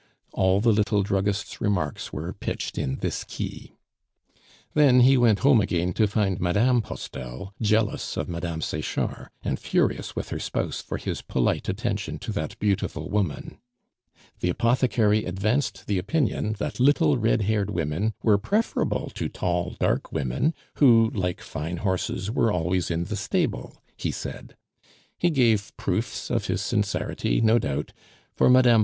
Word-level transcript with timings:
all 0.31 0.59
the 0.59 0.73
little 0.73 1.03
druggist's 1.03 1.61
remarks 1.61 2.11
were 2.11 2.33
pitched 2.33 2.75
in 2.79 2.95
this 3.01 3.23
key. 3.23 3.75
Then 4.73 5.01
he 5.01 5.15
went 5.15 5.41
home 5.41 5.61
again 5.61 5.93
to 5.93 6.07
find 6.07 6.41
Mme. 6.41 6.81
Postel 6.81 7.53
jealous 7.61 8.17
of 8.17 8.27
Mme. 8.27 8.61
Sechard, 8.61 9.27
and 9.43 9.59
furious 9.59 10.15
with 10.15 10.29
her 10.29 10.39
spouse 10.39 10.81
for 10.81 10.97
his 10.97 11.21
polite 11.21 11.69
attention 11.69 12.17
to 12.17 12.31
that 12.31 12.57
beautiful 12.57 13.11
woman. 13.11 13.59
The 14.39 14.49
apothecary 14.49 15.23
advanced 15.23 15.85
the 15.85 15.99
opinion 15.99 16.53
that 16.53 16.79
little 16.79 17.17
red 17.19 17.43
haired 17.43 17.69
women 17.69 18.15
were 18.23 18.39
preferable 18.39 19.11
to 19.13 19.29
tall, 19.29 19.75
dark 19.79 20.11
women, 20.11 20.55
who, 20.79 21.11
like 21.13 21.41
fine 21.41 21.77
horses, 21.77 22.31
were 22.31 22.51
always 22.51 22.89
in 22.89 23.03
the 23.03 23.15
stable, 23.15 23.83
he 23.97 24.09
said. 24.09 24.55
He 25.19 25.29
gave 25.29 25.77
proofs 25.77 26.31
of 26.31 26.47
his 26.47 26.63
sincerity, 26.63 27.39
no 27.39 27.59
doubt, 27.59 27.93
for 28.33 28.49
Mme. 28.49 28.79